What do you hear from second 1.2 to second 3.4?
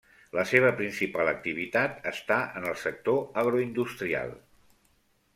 activitat està en el sector